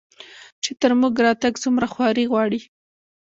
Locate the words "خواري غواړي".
1.93-2.59